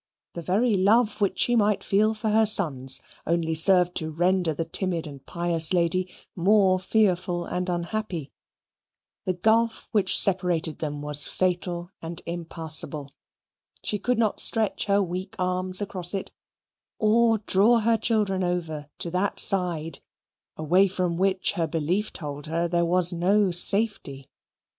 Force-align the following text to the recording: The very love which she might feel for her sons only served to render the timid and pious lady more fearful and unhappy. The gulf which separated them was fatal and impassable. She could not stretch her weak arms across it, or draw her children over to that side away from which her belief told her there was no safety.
The 0.33 0.41
very 0.41 0.73
love 0.73 1.21
which 1.21 1.37
she 1.37 1.55
might 1.55 1.83
feel 1.83 2.15
for 2.15 2.29
her 2.31 2.47
sons 2.47 3.03
only 3.27 3.53
served 3.53 3.93
to 3.97 4.09
render 4.09 4.51
the 4.51 4.65
timid 4.65 5.05
and 5.05 5.23
pious 5.23 5.73
lady 5.75 6.11
more 6.35 6.79
fearful 6.79 7.45
and 7.45 7.69
unhappy. 7.69 8.31
The 9.25 9.35
gulf 9.35 9.89
which 9.91 10.19
separated 10.19 10.79
them 10.79 11.03
was 11.03 11.27
fatal 11.27 11.91
and 12.01 12.19
impassable. 12.25 13.13
She 13.83 13.99
could 13.99 14.17
not 14.17 14.39
stretch 14.39 14.85
her 14.85 15.03
weak 15.03 15.35
arms 15.37 15.81
across 15.83 16.15
it, 16.15 16.31
or 16.97 17.37
draw 17.37 17.77
her 17.81 17.95
children 17.97 18.43
over 18.43 18.87
to 18.97 19.11
that 19.11 19.39
side 19.39 19.99
away 20.57 20.87
from 20.87 21.15
which 21.15 21.51
her 21.51 21.67
belief 21.67 22.11
told 22.11 22.47
her 22.47 22.67
there 22.67 22.85
was 22.85 23.13
no 23.13 23.51
safety. 23.51 24.31